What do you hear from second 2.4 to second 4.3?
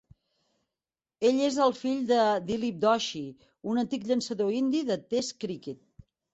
Dilip Doshi, un antic